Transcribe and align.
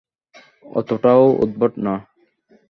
অতোটাও 0.71 1.23
উদ্ভট 1.43 1.73
না। 1.85 1.93